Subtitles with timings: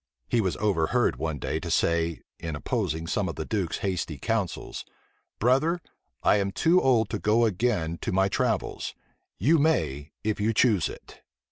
[0.29, 4.17] He was over heard one day to say, in opposing some of the duke's hasty
[4.17, 4.83] counsels,
[5.37, 5.79] "Brother,
[6.23, 8.95] I am too old to go again to my travels:
[9.37, 11.21] you may, if you choose it."